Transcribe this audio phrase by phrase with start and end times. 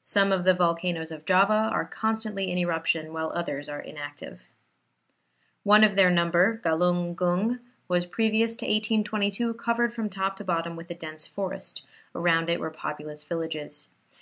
[0.00, 4.40] Some of the volcanoes of Java are constantly in eruption, while others are inactive.
[5.64, 10.76] One of their number, Galung Gung, was previous to 1822 covered from top to bottom
[10.76, 11.84] with a dense forest;
[12.14, 13.90] around it were populous villages.